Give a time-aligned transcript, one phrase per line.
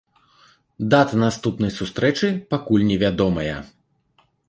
[0.93, 3.57] Дата наступнай сустрэчы пакуль не вядомая.